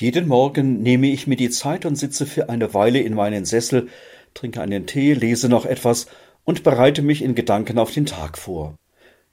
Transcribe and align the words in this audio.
Jeden 0.00 0.28
Morgen 0.28 0.80
nehme 0.80 1.08
ich 1.08 1.26
mir 1.26 1.34
die 1.34 1.50
Zeit 1.50 1.84
und 1.84 1.96
sitze 1.96 2.24
für 2.24 2.48
eine 2.48 2.72
Weile 2.72 3.00
in 3.00 3.14
meinen 3.14 3.44
Sessel, 3.44 3.88
trinke 4.32 4.60
einen 4.60 4.86
Tee, 4.86 5.12
lese 5.12 5.48
noch 5.48 5.66
etwas 5.66 6.06
und 6.44 6.62
bereite 6.62 7.02
mich 7.02 7.20
in 7.20 7.34
Gedanken 7.34 7.80
auf 7.80 7.90
den 7.90 8.06
Tag 8.06 8.38
vor. 8.38 8.76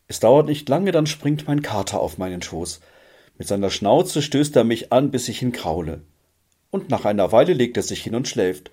Es 0.08 0.20
dauert 0.20 0.48
nicht 0.48 0.68
lange, 0.68 0.92
dann 0.92 1.06
springt 1.06 1.46
mein 1.46 1.62
Kater 1.62 2.00
auf 2.00 2.18
meinen 2.18 2.42
Schoß. 2.42 2.80
Mit 3.38 3.48
seiner 3.48 3.70
Schnauze 3.70 4.24
stößt 4.24 4.56
er 4.56 4.64
mich 4.64 4.92
an, 4.92 5.12
bis 5.12 5.30
ich 5.30 5.44
ihn 5.44 5.52
kraule. 5.52 6.02
Und 6.72 6.90
nach 6.90 7.06
einer 7.06 7.32
Weile 7.32 7.54
legt 7.54 7.78
er 7.78 7.84
sich 7.84 8.02
hin 8.02 8.16
und 8.16 8.28
schläft. 8.28 8.72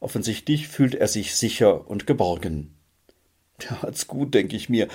Offensichtlich 0.00 0.66
fühlt 0.66 0.96
er 0.96 1.06
sich 1.06 1.36
sicher 1.36 1.88
und 1.88 2.08
geborgen. 2.08 2.74
Der 3.62 3.82
hat's 3.82 4.08
gut, 4.08 4.34
denke 4.34 4.56
ich 4.56 4.68
mir, 4.68 4.88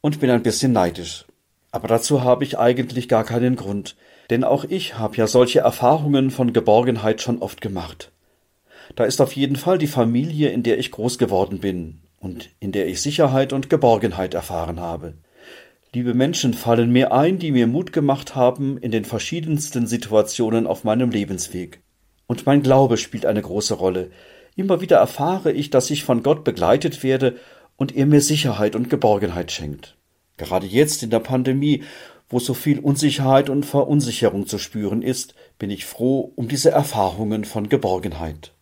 und 0.00 0.20
bin 0.20 0.30
ein 0.30 0.42
bisschen 0.42 0.72
neidisch. 0.72 1.26
Aber 1.76 1.88
dazu 1.88 2.24
habe 2.24 2.42
ich 2.42 2.58
eigentlich 2.58 3.06
gar 3.06 3.22
keinen 3.22 3.54
Grund 3.54 3.96
denn 4.30 4.44
auch 4.44 4.64
ich 4.64 4.98
habe 4.98 5.16
ja 5.16 5.26
solche 5.26 5.60
Erfahrungen 5.60 6.30
von 6.30 6.52
Geborgenheit 6.52 7.22
schon 7.22 7.38
oft 7.38 7.60
gemacht. 7.60 8.12
Da 8.94 9.04
ist 9.04 9.20
auf 9.20 9.32
jeden 9.32 9.56
Fall 9.56 9.78
die 9.78 9.86
Familie, 9.86 10.50
in 10.50 10.62
der 10.62 10.78
ich 10.78 10.90
groß 10.90 11.18
geworden 11.18 11.58
bin 11.58 12.00
und 12.18 12.50
in 12.60 12.72
der 12.72 12.88
ich 12.88 13.00
Sicherheit 13.00 13.52
und 13.52 13.70
Geborgenheit 13.70 14.34
erfahren 14.34 14.80
habe. 14.80 15.14
Liebe 15.92 16.14
Menschen 16.14 16.54
fallen 16.54 16.92
mir 16.92 17.12
ein, 17.12 17.38
die 17.38 17.52
mir 17.52 17.66
Mut 17.66 17.92
gemacht 17.92 18.34
haben 18.34 18.78
in 18.78 18.90
den 18.90 19.04
verschiedensten 19.04 19.86
Situationen 19.86 20.66
auf 20.66 20.84
meinem 20.84 21.10
Lebensweg. 21.10 21.80
Und 22.26 22.46
mein 22.46 22.62
Glaube 22.62 22.96
spielt 22.96 23.24
eine 23.24 23.42
große 23.42 23.74
Rolle. 23.74 24.10
Immer 24.56 24.80
wieder 24.80 24.96
erfahre 24.98 25.52
ich, 25.52 25.70
dass 25.70 25.90
ich 25.90 26.04
von 26.04 26.22
Gott 26.22 26.44
begleitet 26.44 27.02
werde 27.02 27.36
und 27.76 27.94
er 27.94 28.06
mir 28.06 28.20
Sicherheit 28.20 28.74
und 28.74 28.90
Geborgenheit 28.90 29.52
schenkt. 29.52 29.95
Gerade 30.36 30.66
jetzt 30.66 31.02
in 31.02 31.10
der 31.10 31.20
Pandemie, 31.20 31.82
wo 32.28 32.38
so 32.38 32.54
viel 32.54 32.80
Unsicherheit 32.80 33.48
und 33.48 33.64
Verunsicherung 33.64 34.46
zu 34.46 34.58
spüren 34.58 35.02
ist, 35.02 35.34
bin 35.58 35.70
ich 35.70 35.84
froh 35.84 36.32
um 36.34 36.48
diese 36.48 36.70
Erfahrungen 36.70 37.44
von 37.44 37.68
Geborgenheit. 37.68 38.52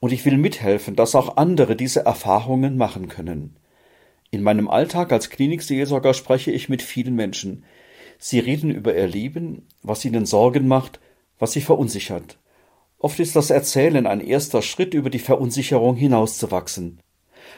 Und 0.00 0.12
ich 0.12 0.24
will 0.24 0.36
mithelfen, 0.36 0.96
dass 0.96 1.14
auch 1.14 1.36
andere 1.36 1.76
diese 1.76 2.04
Erfahrungen 2.04 2.76
machen 2.76 3.08
können. 3.08 3.56
In 4.30 4.42
meinem 4.42 4.68
Alltag 4.68 5.12
als 5.12 5.30
Klinikseelsorger 5.30 6.14
spreche 6.14 6.50
ich 6.50 6.68
mit 6.68 6.82
vielen 6.82 7.14
Menschen. 7.14 7.64
Sie 8.18 8.38
reden 8.38 8.70
über 8.70 8.96
ihr 8.96 9.06
Leben, 9.06 9.66
was 9.82 10.04
ihnen 10.04 10.26
Sorgen 10.26 10.66
macht, 10.66 11.00
was 11.38 11.52
sie 11.52 11.60
verunsichert. 11.60 12.38
Oft 12.98 13.18
ist 13.18 13.34
das 13.34 13.50
Erzählen 13.50 14.06
ein 14.06 14.20
erster 14.20 14.62
Schritt, 14.62 14.94
über 14.94 15.10
die 15.10 15.18
Verunsicherung 15.18 15.96
hinauszuwachsen. 15.96 17.00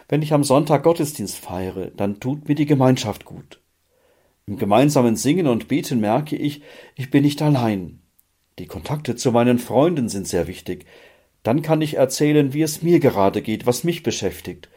Wenn 0.08 0.22
ich 0.22 0.32
am 0.32 0.44
Sonntag 0.44 0.82
Gottesdienst 0.82 1.38
feiere, 1.38 1.90
dann 1.96 2.20
tut 2.20 2.48
mir 2.48 2.54
die 2.54 2.66
Gemeinschaft 2.66 3.24
gut. 3.24 3.60
Im 4.46 4.58
gemeinsamen 4.58 5.16
Singen 5.16 5.46
und 5.46 5.68
Beten 5.68 6.00
merke 6.00 6.36
ich, 6.36 6.62
ich 6.96 7.10
bin 7.10 7.22
nicht 7.22 7.40
allein. 7.40 8.00
Die 8.58 8.66
Kontakte 8.66 9.16
zu 9.16 9.32
meinen 9.32 9.58
Freunden 9.58 10.08
sind 10.08 10.28
sehr 10.28 10.46
wichtig. 10.46 10.86
Dann 11.42 11.62
kann 11.62 11.80
ich 11.82 11.94
erzählen, 11.94 12.52
wie 12.52 12.62
es 12.62 12.82
mir 12.82 13.00
gerade 13.00 13.42
geht, 13.42 13.66
was 13.66 13.84
mich 13.84 14.02
beschäftigt. 14.02 14.68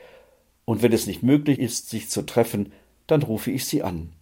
Und 0.65 0.81
wenn 0.81 0.93
es 0.93 1.07
nicht 1.07 1.23
möglich 1.23 1.59
ist, 1.59 1.89
sich 1.89 2.09
zu 2.09 2.23
treffen, 2.23 2.71
dann 3.07 3.23
rufe 3.23 3.51
ich 3.51 3.65
sie 3.65 3.83
an. 3.83 4.13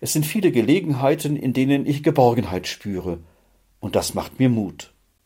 Es 0.00 0.12
sind 0.12 0.26
viele 0.26 0.52
Gelegenheiten, 0.52 1.36
in 1.36 1.52
denen 1.52 1.86
ich 1.86 2.02
Geborgenheit 2.02 2.66
spüre, 2.66 3.18
und 3.80 3.96
das 3.96 4.14
macht 4.14 4.38
mir 4.38 4.48
Mut. 4.48 4.91